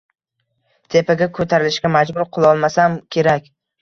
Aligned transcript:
tepaga 0.95 1.27
ko‘tarilishga 1.39 1.91
majbur 1.97 2.27
qilolmasam 2.39 2.97
kerak. 3.17 3.53